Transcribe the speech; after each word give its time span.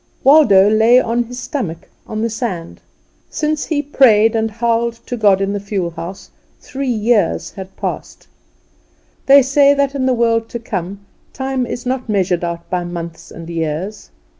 Waldo 0.23 0.67
lay 0.67 0.99
on 0.99 1.21
his 1.25 1.37
stomach 1.37 1.87
on 2.07 2.23
the 2.23 2.29
sand. 2.31 2.81
Since 3.29 3.65
he 3.65 3.83
prayed 3.83 4.35
and 4.35 4.49
howled 4.49 4.93
to 5.05 5.13
his 5.13 5.21
God 5.21 5.41
in 5.41 5.53
the 5.53 5.59
fuel 5.59 5.91
house 5.91 6.31
three 6.59 6.89
years 6.89 7.51
had 7.51 7.77
passed. 7.77 8.25
They 9.27 9.43
say 9.43 9.75
that 9.75 9.93
in 9.93 10.07
the 10.07 10.15
world 10.15 10.49
to 10.49 10.59
come 10.59 11.01
time 11.33 11.67
is 11.67 11.85
not 11.85 12.09
measured 12.09 12.43
out 12.43 12.67
by 12.67 12.83
months 12.83 13.29
and 13.29 13.47
years. 13.47 14.09